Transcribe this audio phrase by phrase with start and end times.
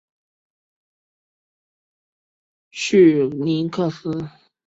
[2.71, 4.27] 绪林克斯。